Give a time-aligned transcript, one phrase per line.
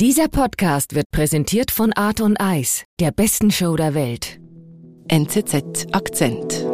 [0.00, 4.40] Dieser Podcast wird präsentiert von Art und Eis, der besten Show der Welt.
[5.06, 6.66] NZZ Akzent.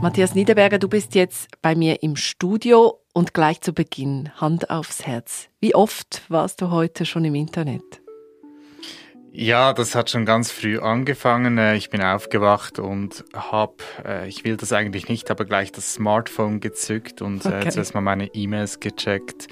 [0.00, 5.06] Matthias Niederberger, du bist jetzt bei mir im Studio und gleich zu Beginn Hand aufs
[5.06, 5.50] Herz.
[5.60, 8.05] Wie oft warst du heute schon im Internet?
[9.38, 11.58] Ja, das hat schon ganz früh angefangen.
[11.58, 15.92] Äh, ich bin aufgewacht und habe, äh, ich will das eigentlich nicht, aber gleich das
[15.92, 17.68] Smartphone gezückt und äh, okay.
[17.68, 19.48] zuerst mal meine E-Mails gecheckt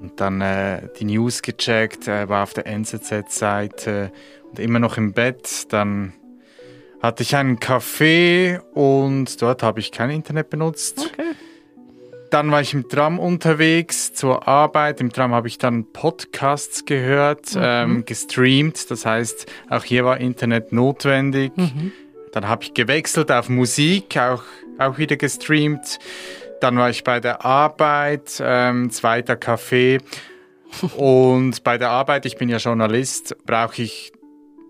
[0.00, 0.40] und dann
[0.98, 4.10] die News gecheckt, war auf der NZZ-Seite
[4.48, 5.72] und immer noch im Bett.
[5.72, 6.14] Dann
[7.02, 11.06] hatte ich einen Café und dort habe ich kein Internet benutzt.
[11.12, 11.19] Okay.
[12.30, 15.00] Dann war ich im Tram unterwegs zur Arbeit.
[15.00, 17.60] Im Tram habe ich dann Podcasts gehört, mhm.
[17.62, 18.90] ähm, gestreamt.
[18.90, 21.56] Das heißt, auch hier war Internet notwendig.
[21.56, 21.92] Mhm.
[22.32, 24.44] Dann habe ich gewechselt auf Musik, auch,
[24.78, 25.98] auch wieder gestreamt.
[26.60, 29.98] Dann war ich bei der Arbeit, ähm, zweiter Kaffee.
[30.96, 34.12] Und bei der Arbeit, ich bin ja Journalist, brauche ich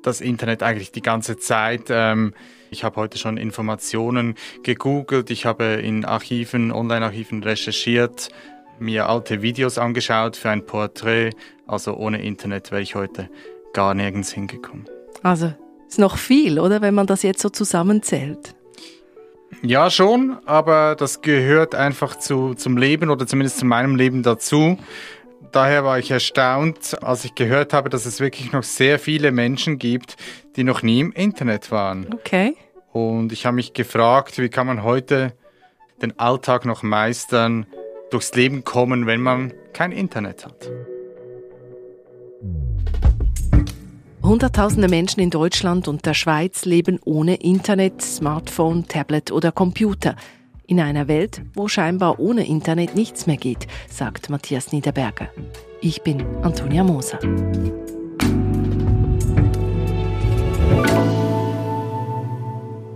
[0.03, 1.85] das Internet eigentlich die ganze Zeit.
[1.91, 2.33] Ähm,
[2.71, 8.29] ich habe heute schon Informationen gegoogelt, ich habe in Archiven, Online-Archiven recherchiert,
[8.79, 11.31] mir alte Videos angeschaut für ein Porträt.
[11.67, 13.29] Also ohne Internet wäre ich heute
[13.73, 14.87] gar nirgends hingekommen.
[15.23, 15.53] Also
[15.89, 18.55] ist noch viel, oder, wenn man das jetzt so zusammenzählt?
[19.63, 24.79] Ja, schon, aber das gehört einfach zu, zum Leben oder zumindest zu meinem Leben dazu.
[25.53, 29.79] Daher war ich erstaunt, als ich gehört habe, dass es wirklich noch sehr viele Menschen
[29.79, 30.17] gibt,
[30.57, 32.13] die noch nie im Internet waren.
[32.13, 32.57] Okay.
[32.93, 35.33] Und ich habe mich gefragt, wie kann man heute
[36.03, 37.67] den Alltag noch meistern,
[38.11, 40.71] durchs Leben kommen, wenn man kein Internet hat.
[44.23, 50.15] Hunderttausende Menschen in Deutschland und der Schweiz leben ohne Internet, Smartphone, Tablet oder Computer.
[50.71, 55.29] In einer Welt, wo scheinbar ohne Internet nichts mehr geht, sagt Matthias Niederberger.
[55.81, 57.19] Ich bin Antonia Moser.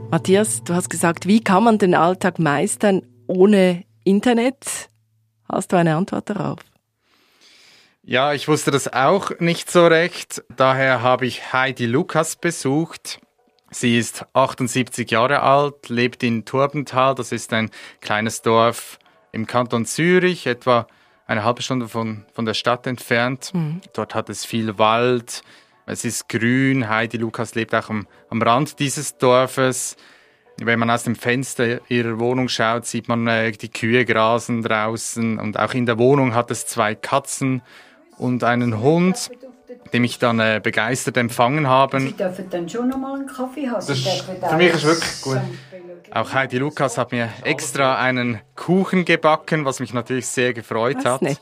[0.09, 4.89] Matthias, du hast gesagt, wie kann man den Alltag meistern ohne Internet?
[5.49, 6.61] Hast du eine Antwort darauf?
[8.05, 10.45] Ja, ich wusste das auch nicht so recht.
[10.57, 13.19] Daher habe ich Heidi Lukas besucht.
[13.75, 17.17] Sie ist 78 Jahre alt, lebt in Turbental.
[17.17, 17.71] Das ist ein
[18.01, 19.01] kleines Dorf
[19.33, 20.87] im Kanton Zürich, etwa
[21.27, 23.51] eine halbe Stunde von, von der Stadt entfernt.
[23.53, 23.81] Mhm.
[23.93, 25.43] Dort hat es viel Wald,
[25.87, 26.89] es ist grün.
[26.89, 29.97] Heidi Lukas lebt auch am, am Rand dieses Dorfes.
[30.59, 35.41] Wenn man aus dem Fenster ihrer Wohnung schaut, sieht man äh, die Kühe grasen draußen.
[35.41, 37.61] Und auch in der Wohnung hat es zwei Katzen
[38.19, 39.33] und einen Hund
[39.93, 42.01] die mich dann äh, begeistert empfangen haben.
[42.01, 43.85] Sie dürfen dann schon noch mal einen Kaffee haben.
[43.87, 45.41] Das für mich ist wirklich gut.
[46.11, 51.05] Auch Heidi Lukas hat mir extra einen Kuchen gebacken, was mich natürlich sehr gefreut das
[51.05, 51.23] hat.
[51.23, 51.39] Nett.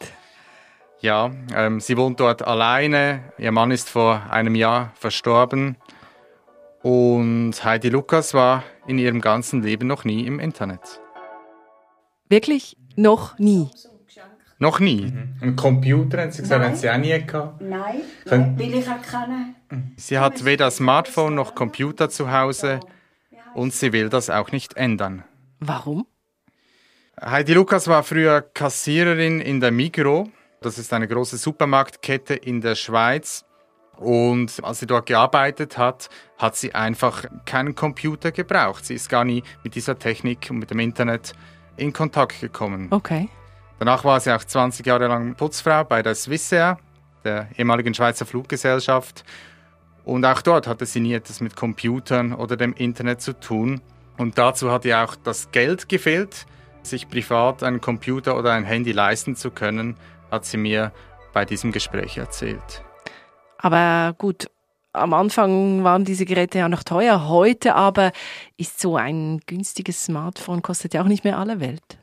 [1.01, 3.33] Ja, ähm, sie wohnt dort alleine.
[3.37, 5.77] Ihr Mann ist vor einem Jahr verstorben.
[6.83, 11.01] Und Heidi Lukas war in ihrem ganzen Leben noch nie im Internet.
[12.29, 13.69] Wirklich noch nie?
[14.63, 15.07] Noch nie?
[15.07, 15.35] Mhm.
[15.41, 16.71] Ein Computer, haben Sie gesagt, Nein.
[16.71, 17.61] haben Sie auch nie gehabt?
[17.61, 18.57] Nein, Können...
[18.57, 19.57] will ich auch keinen.
[19.97, 22.79] Sie hat weder Smartphone noch Computer zu Hause
[23.55, 25.25] und sie will das auch nicht ändern.
[25.59, 26.07] Warum?
[27.21, 30.29] Heidi Lukas war früher Kassiererin in der Migro.
[30.61, 33.45] Das ist eine große Supermarktkette in der Schweiz.
[33.97, 36.09] Und als sie dort gearbeitet hat,
[36.39, 38.87] hat sie einfach keinen Computer gebraucht.
[38.87, 41.33] Sie ist gar nie mit dieser Technik und mit dem Internet
[41.77, 42.87] in Kontakt gekommen.
[42.91, 43.29] Okay.
[43.79, 46.79] Danach war sie auch 20 Jahre lang Putzfrau bei der Swissair,
[47.25, 49.25] der ehemaligen Schweizer Fluggesellschaft.
[50.05, 53.81] Und auch dort hatte sie nie etwas mit Computern oder dem Internet zu tun.
[54.19, 56.47] Und dazu hat ihr auch das Geld gefehlt,
[56.83, 59.97] sich privat einen Computer oder ein Handy leisten zu können,
[60.31, 60.93] hat sie mir
[61.33, 62.83] bei diesem Gespräch erzählt.
[63.59, 64.49] Aber gut,
[64.93, 67.29] am Anfang waren diese Geräte ja noch teuer.
[67.29, 68.13] Heute aber
[68.57, 71.99] ist so ein günstiges Smartphone, kostet ja auch nicht mehr alle Welt.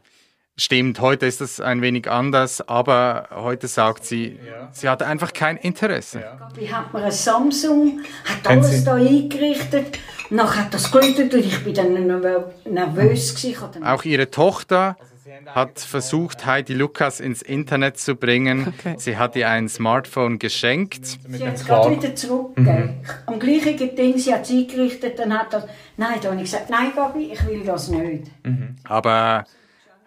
[0.59, 4.67] Stimmt, heute ist das ein wenig anders, aber heute sagt sie, ja.
[4.73, 6.19] sie hat einfach kein Interesse.
[6.19, 6.49] Ja.
[6.53, 9.97] Wie hat man ein Samsung, hat alles da eingerichtet,
[10.29, 13.83] und dann hat das geläutet und ich bin dann nervös gewesen.
[13.85, 14.97] Auch ihre Tochter
[15.45, 18.73] hat versucht, Heidi Lukas ins Internet zu bringen.
[18.77, 18.95] Okay.
[18.97, 21.05] Sie hat ihr ein Smartphone geschenkt.
[21.05, 22.99] Sie hat es gerade wieder zurückgegeben.
[23.01, 23.05] Mhm.
[23.27, 25.63] Am gleichen Ding, sie hat es eingerichtet, dann hat das,
[25.95, 28.25] nein, da habe ich gesagt, nein Gabi, ich will das nicht.
[28.45, 28.75] Mhm.
[28.83, 29.45] Aber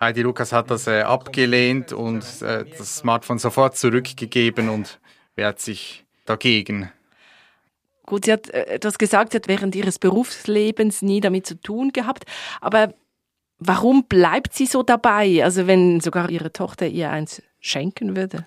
[0.02, 5.00] Heidi Lukas hat das äh, abgelehnt und äh, das Smartphone sofort zurückgegeben und
[5.37, 6.90] wehrt sich dagegen.
[8.04, 11.93] Gut, sie hat äh, etwas gesagt, sie hat während ihres Berufslebens nie damit zu tun
[11.93, 12.25] gehabt.
[12.60, 12.93] Aber
[13.64, 15.44] Warum bleibt sie so dabei?
[15.44, 18.43] Also wenn sogar ihre Tochter ihr eins schenken würde?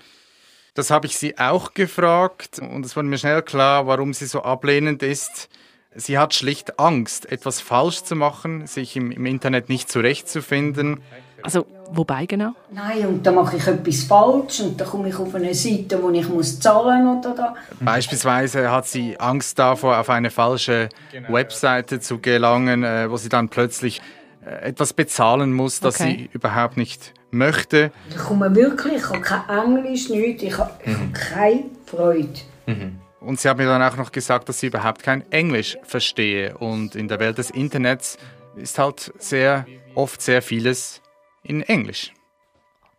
[0.73, 4.41] Das habe ich sie auch gefragt und es wurde mir schnell klar, warum sie so
[4.41, 5.47] ablehnend ist.
[5.95, 11.01] Sie hat schlicht Angst, etwas falsch zu machen, sich im, im Internet nicht zurechtzufinden.
[11.45, 12.53] Also wobei genau?
[12.71, 16.09] Nein, und da mache ich etwas falsch und dann komme ich auf eine Seite, wo
[16.09, 17.55] ich muss zahlen oder da.
[17.79, 20.89] Beispielsweise hat sie Angst davor, auf eine falsche
[21.27, 24.01] Webseite zu gelangen, äh, wo sie dann plötzlich
[24.43, 26.17] äh, etwas bezahlen muss, das okay.
[26.17, 27.91] sie überhaupt nicht möchte.
[28.09, 32.39] Ich komme wirklich, ich habe kein Englisch, nichts, ich habe, ich habe keine Freude.
[32.65, 32.99] Mhm.
[33.19, 36.57] Und sie hat mir dann auch noch gesagt, dass sie überhaupt kein Englisch verstehe.
[36.57, 38.17] Und in der Welt des Internets
[38.55, 39.65] ist halt sehr
[39.95, 41.01] oft sehr vieles
[41.45, 42.11] in Englisch.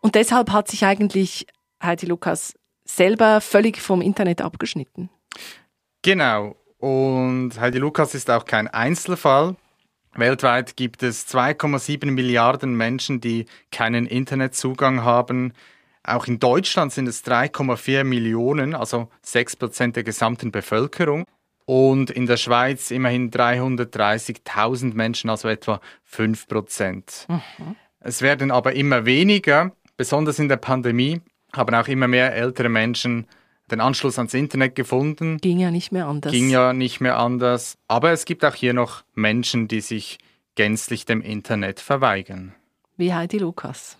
[0.01, 1.47] Und deshalb hat sich eigentlich
[1.83, 2.55] Heidi Lukas
[2.85, 5.11] selber völlig vom Internet abgeschnitten.
[6.03, 6.57] Genau.
[6.79, 9.57] Und Heidi Lukas ist auch kein Einzelfall.
[10.15, 15.53] Weltweit gibt es 2,7 Milliarden Menschen, die keinen Internetzugang haben.
[16.05, 21.25] Auch in Deutschland sind es 3,4 Millionen, also 6 Prozent der gesamten Bevölkerung.
[21.65, 27.27] Und in der Schweiz immerhin 330.000 Menschen, also etwa 5 Prozent.
[27.29, 27.77] Mhm.
[28.07, 31.23] Es werden aber immer weniger, besonders in der Pandemie
[31.53, 33.27] haben auch immer mehr ältere Menschen
[33.69, 35.39] den Anschluss ans Internet gefunden.
[35.39, 36.31] Ging ja nicht mehr anders.
[36.31, 37.79] Ging ja nicht mehr anders.
[37.89, 40.19] Aber es gibt auch hier noch Menschen, die sich
[40.55, 42.55] gänzlich dem Internet verweigern.
[42.97, 43.99] Wie Heidi Lukas.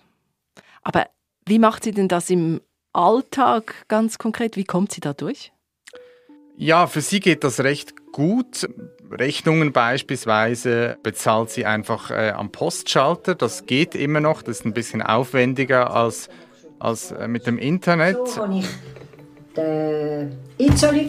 [0.83, 1.07] Aber
[1.45, 2.61] wie macht sie denn das im
[2.93, 4.55] Alltag ganz konkret?
[4.55, 5.51] Wie kommt sie da durch?
[6.55, 8.69] Ja, für sie geht das recht gut.
[9.11, 13.35] Rechnungen beispielsweise bezahlt sie einfach äh, am Postschalter.
[13.35, 14.41] Das geht immer noch.
[14.41, 16.29] Das ist ein bisschen aufwendiger als,
[16.79, 18.27] als äh, mit dem Internet.
[18.27, 18.45] So
[19.57, 21.07] den Einzahlung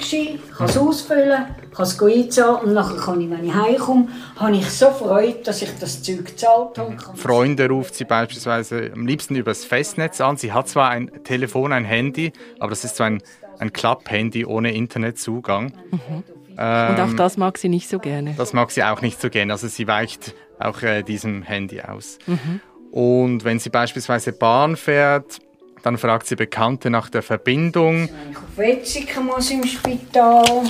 [0.57, 4.71] kann es ausfüllen, kann es einzahlen und nachher kann ich, wenn ich heimkomme, habe ich
[4.71, 6.97] so Freude, dass ich das Zeug gezahlt habe.
[7.15, 10.39] Freunde ruft sie beispielsweise am liebsten über das Festnetz an.
[10.39, 13.23] Sie hat zwar ein Telefon, ein Handy, aber das ist so ein,
[13.59, 15.73] ein Klapp-Handy ohne Internetzugang.
[15.91, 16.25] Mhm.
[16.59, 18.35] Ähm, und auch das mag sie nicht so gerne.
[18.37, 19.53] Das mag sie auch nicht so gerne.
[19.53, 22.19] Also sie weicht auch äh, diesem Handy aus.
[22.27, 22.61] Mhm.
[22.91, 25.39] Und wenn sie beispielsweise Bahn fährt,
[25.83, 28.09] dann fragt sie Bekannte nach der Verbindung.
[28.57, 30.65] Wenn ich auf muss im Spital,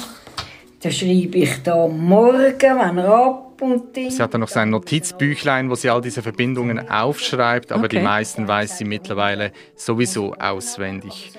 [0.81, 4.11] dann schreibe ich da morgen, wenn er ab und die.
[4.11, 7.97] Sie hat dann noch sein Notizbüchlein, wo sie all diese Verbindungen aufschreibt, aber okay.
[7.97, 11.33] die meisten weiß sie mittlerweile sowieso auswendig.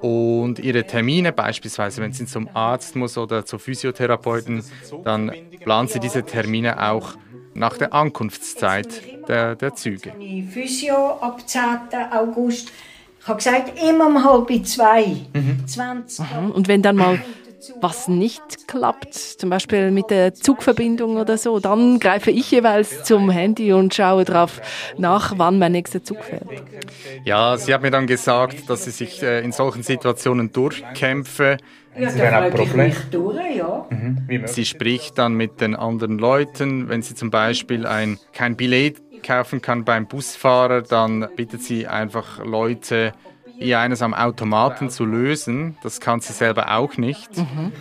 [0.00, 4.62] Und ihre Termine, beispielsweise wenn sie zum Arzt muss oder zur Physiotherapeuten,
[5.04, 7.14] dann plant sie diese Termine auch
[7.54, 10.12] nach der Ankunftszeit der, der Züge.
[10.52, 11.60] Physio ab 10.
[12.12, 12.70] August
[13.20, 15.04] ich habe gesagt, immer um halb zwei.
[15.34, 15.66] Mhm.
[15.66, 16.24] 20.
[16.24, 16.50] Mhm.
[16.50, 17.20] Und wenn dann mal
[17.80, 23.30] was nicht klappt, zum Beispiel mit der Zugverbindung oder so, dann greife ich jeweils zum
[23.30, 24.60] Handy und schaue drauf
[24.96, 26.48] nach, wann mein nächster Zug fährt.
[27.24, 31.58] Ja, sie hat mir dann gesagt, dass sie sich äh, in solchen Situationen durchkämpfe.
[31.98, 32.92] Ja, da ein Problem.
[33.10, 33.86] Durch, ja.
[33.90, 34.46] Mhm.
[34.46, 39.60] Sie spricht dann mit den anderen Leuten, wenn sie zum Beispiel ein, kein Billett kaufen
[39.60, 43.12] kann beim Busfahrer, dann bittet sie einfach Leute,
[43.58, 45.76] ihr eines am Automaten zu lösen.
[45.82, 47.36] Das kann sie selber auch nicht.
[47.36, 47.72] Mhm.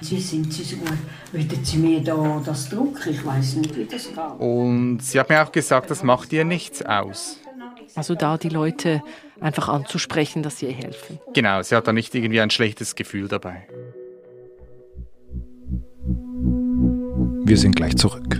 [0.00, 0.92] Sie sind Sie so gut,
[1.32, 3.10] würden Sie mir da das drucken?
[3.10, 4.18] Ich weiß nicht, wie das geht.
[4.38, 7.38] Und sie hat mir auch gesagt, das macht ihr nichts aus.
[7.96, 9.02] Also da die Leute
[9.40, 11.18] einfach anzusprechen, dass sie ihr helfen.
[11.34, 13.66] Genau, sie hat da nicht irgendwie ein schlechtes Gefühl dabei.
[17.44, 18.38] Wir sind gleich zurück.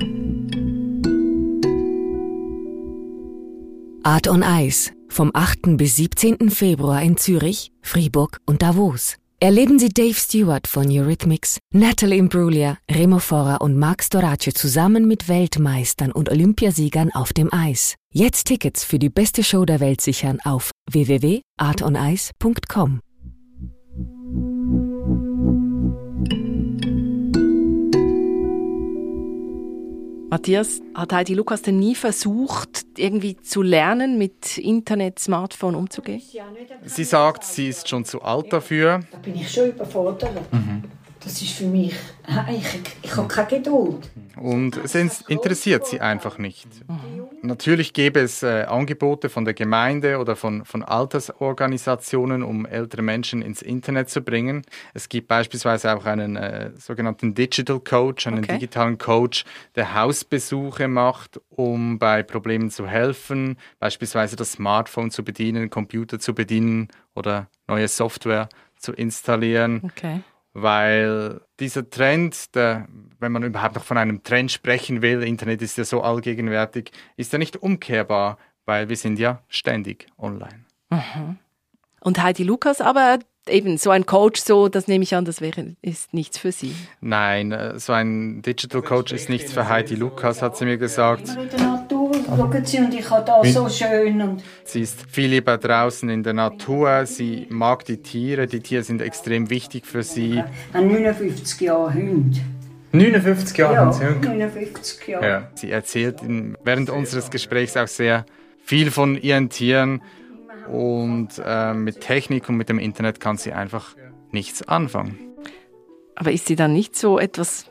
[4.04, 5.76] Art on Ice vom 8.
[5.76, 6.48] bis 17.
[6.48, 9.16] Februar in Zürich, Fribourg und Davos.
[9.40, 15.28] Erleben Sie Dave Stewart von Eurythmics, Natalie Imbruglia, Remo Fora und Marc Storace zusammen mit
[15.28, 17.96] Weltmeistern und Olympiasiegern auf dem Eis.
[18.14, 23.00] Jetzt Tickets für die beste Show der Welt sichern auf www.artonice.com.
[30.30, 36.23] Matthias, hat Heidi Lukas denn nie versucht, irgendwie zu lernen, mit Internet, Smartphone umzugehen?
[36.85, 39.00] Sie sagt, sie ist schon zu alt dafür.
[39.11, 40.52] Da bin ich schon überfordert.
[40.52, 40.85] Mhm.
[41.21, 41.95] Das ist für mich,
[42.50, 44.09] ich, ich habe keine Geduld.
[44.37, 46.69] Und es interessiert sie einfach nicht.
[46.88, 47.17] Mhm.
[47.42, 53.42] Natürlich gäbe es äh, Angebote von der Gemeinde oder von, von Altersorganisationen, um ältere Menschen
[53.42, 54.62] ins Internet zu bringen.
[54.95, 58.54] Es gibt beispielsweise auch einen äh, sogenannten Digital Coach, einen okay.
[58.54, 59.45] digitalen Coach,
[59.76, 66.35] der Hausbesuche macht, um bei Problemen zu helfen, beispielsweise das Smartphone zu bedienen, Computer zu
[66.35, 69.83] bedienen oder neue Software zu installieren.
[69.85, 70.21] Okay.
[70.52, 72.88] Weil dieser Trend, der,
[73.19, 77.33] wenn man überhaupt noch von einem Trend sprechen will, Internet ist ja so allgegenwärtig, ist
[77.33, 80.64] ja nicht umkehrbar, weil wir sind ja ständig online.
[80.90, 81.38] Mhm.
[82.00, 85.76] Und Heidi Lukas aber eben so ein Coach, so das nehme ich an, das wäre
[85.83, 86.75] ist nichts für Sie.
[87.00, 91.28] Nein, äh, so ein Digital Coach ist nichts für Heidi Lukas, hat sie mir gesagt.
[92.37, 94.20] Schauen Sie und ich habe da so schön.
[94.20, 98.82] Und sie ist viel lieber draußen in der Natur, sie mag die Tiere, die Tiere
[98.82, 100.42] sind extrem wichtig für sie.
[100.73, 102.40] Habe 59 Jahre Hund.
[102.92, 104.25] 59 Jahre ja, haben Sie Hund?
[104.25, 105.26] 59 Jahre.
[105.26, 105.50] Ja.
[105.54, 106.20] Sie erzählt
[106.64, 108.25] während unseres Gesprächs auch sehr
[108.62, 110.02] viel von ihren Tieren
[110.70, 113.97] und äh, mit Technik und mit dem Internet kann sie einfach
[114.30, 115.18] nichts anfangen.
[116.14, 117.70] Aber ist sie dann nicht so etwas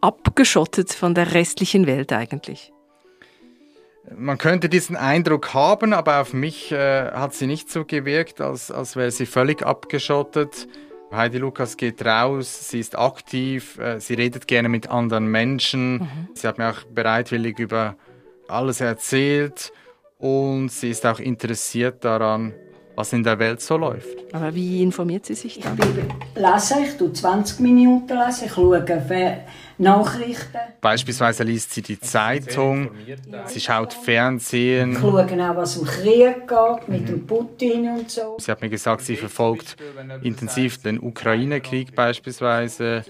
[0.00, 2.72] abgeschottet von der restlichen Welt eigentlich?
[4.16, 8.70] Man könnte diesen Eindruck haben, aber auf mich äh, hat sie nicht so gewirkt, als,
[8.70, 10.68] als wäre sie völlig abgeschottet.
[11.10, 15.94] Heidi Lukas geht raus, sie ist aktiv, äh, sie redet gerne mit anderen Menschen.
[15.94, 16.28] Mhm.
[16.34, 17.96] Sie hat mir auch bereitwillig über
[18.46, 19.72] alles erzählt
[20.18, 22.54] und sie ist auch interessiert daran,
[22.98, 24.08] was in der Welt so läuft.
[24.32, 25.78] Aber wie informiert sie sich dann?
[25.78, 28.84] Ich lese, ich tue 20 Minuten lesen, ich schaue
[29.78, 30.58] Nachrichten.
[30.80, 32.90] Beispielsweise liest sie die Zeitung,
[33.46, 34.94] sie schaut Fernsehen.
[34.94, 38.36] Ich schaue auch, was im Krieg geht, mit dem Putin und so.
[38.40, 39.76] Sie hat mir gesagt, sie verfolgt
[40.22, 43.04] intensiv den Ukraine-Krieg beispielsweise.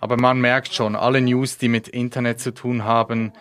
[0.00, 3.32] Aber man merkt schon, alle News, die mit Internet zu tun haben,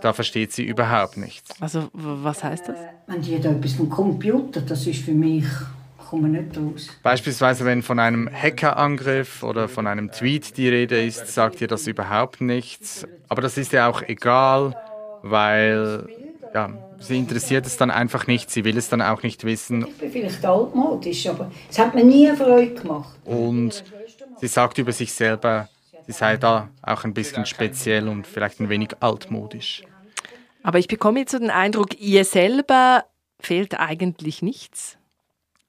[0.00, 1.50] da versteht sie überhaupt nichts.
[1.60, 2.76] Also was heißt das?
[2.76, 5.44] Äh, wenn die da etwas vom Computer, das ist für mich
[6.08, 6.88] komme nicht raus.
[7.02, 11.86] Beispielsweise, wenn von einem Hackerangriff oder von einem Tweet die Rede ist, sagt ihr das
[11.86, 13.06] überhaupt nichts.
[13.28, 14.74] Aber das ist ja auch egal,
[15.22, 16.06] weil
[16.54, 19.86] ja, sie interessiert es dann einfach nicht, sie will es dann auch nicht wissen.
[19.86, 23.18] Ich bin vielleicht altmodisch, aber es hat mir nie Freude gemacht.
[23.24, 23.84] Und
[24.40, 25.68] sie sagt über sich selber,
[26.08, 29.82] sie sei da auch ein bisschen speziell und vielleicht ein wenig altmodisch.
[30.62, 33.04] Aber ich bekomme jetzt so den Eindruck, ihr selber
[33.38, 34.96] fehlt eigentlich nichts.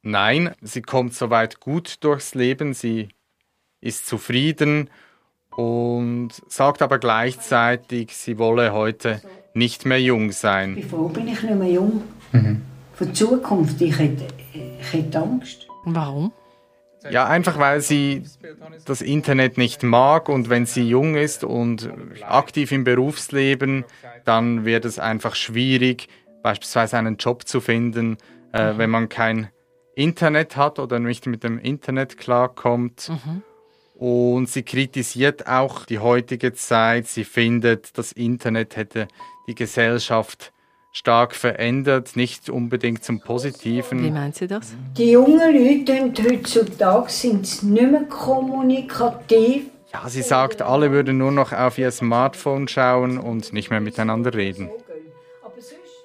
[0.01, 3.09] Nein, sie kommt soweit gut durchs Leben, sie
[3.81, 4.89] ist zufrieden
[5.55, 9.21] und sagt aber gleichzeitig, sie wolle heute
[9.53, 10.75] nicht mehr jung sein.
[10.75, 12.03] Bevor bin ich nicht mehr jung.
[12.31, 12.61] Mhm.
[12.97, 15.67] Die Zukunft, ich hätte, ich hätte Angst.
[15.83, 16.31] Warum?
[17.09, 18.23] Ja, einfach weil sie
[18.85, 21.89] das Internet nicht mag und wenn sie jung ist und
[22.21, 23.85] aktiv im Berufsleben,
[24.25, 26.07] dann wird es einfach schwierig,
[26.43, 28.17] beispielsweise einen Job zu finden,
[28.51, 29.49] äh, wenn man kein
[29.95, 33.09] Internet hat oder nicht mit dem Internet klarkommt.
[33.09, 33.43] Mhm.
[33.95, 37.07] Und sie kritisiert auch die heutige Zeit.
[37.07, 39.09] Sie findet, das Internet hätte
[39.47, 40.53] die Gesellschaft
[40.91, 44.03] stark verändert, nicht unbedingt zum Positiven.
[44.03, 44.73] Wie meint sie das?
[44.97, 49.65] Die jungen Leute heutzutage sind nicht mehr kommunikativ.
[49.93, 54.33] Ja, sie sagt, alle würden nur noch auf ihr Smartphone schauen und nicht mehr miteinander
[54.33, 54.69] reden.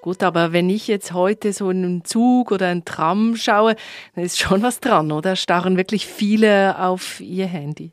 [0.01, 3.75] Gut, aber wenn ich jetzt heute so einen Zug oder einen Tram schaue,
[4.15, 5.35] dann ist schon was dran, oder?
[5.35, 7.91] Starren wirklich viele auf ihr Handy.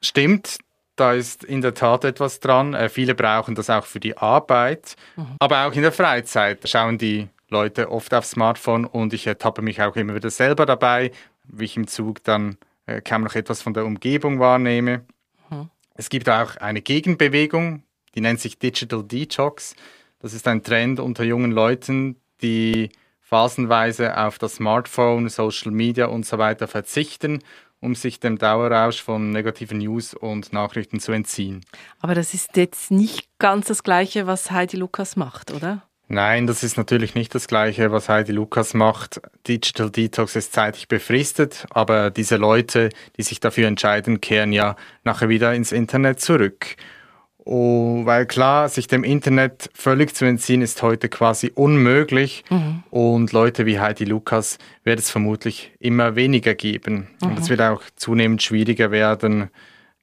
[0.00, 0.58] Stimmt,
[0.98, 2.74] da ist in der Tat etwas dran.
[2.74, 5.36] Äh, viele brauchen das auch für die Arbeit, mhm.
[5.38, 9.80] aber auch in der Freizeit schauen die Leute oft aufs Smartphone und ich ertappe mich
[9.80, 11.12] auch immer wieder selber dabei,
[11.44, 15.04] wie ich im Zug dann äh, kaum noch etwas von der Umgebung wahrnehme.
[15.50, 15.70] Mhm.
[15.94, 17.82] Es gibt auch eine Gegenbewegung,
[18.14, 19.74] die nennt sich Digital Detox.
[20.20, 22.90] Das ist ein Trend unter jungen Leuten, die
[23.20, 27.40] phasenweise auf das Smartphone, Social Media und so weiter verzichten
[27.80, 31.64] um sich dem Dauerrausch von negativen News und Nachrichten zu entziehen.
[32.00, 35.82] Aber das ist jetzt nicht ganz das Gleiche, was Heidi Lukas macht, oder?
[36.10, 39.20] Nein, das ist natürlich nicht das Gleiche, was Heidi Lukas macht.
[39.46, 45.28] Digital Detox ist zeitlich befristet, aber diese Leute, die sich dafür entscheiden, kehren ja nachher
[45.28, 46.76] wieder ins Internet zurück.
[47.50, 52.44] Oh, weil klar, sich dem Internet völlig zu entziehen, ist heute quasi unmöglich.
[52.50, 52.82] Mhm.
[52.90, 57.08] Und Leute wie Heidi Lukas wird es vermutlich immer weniger geben.
[57.22, 57.28] Mhm.
[57.28, 59.48] Und es wird auch zunehmend schwieriger werden,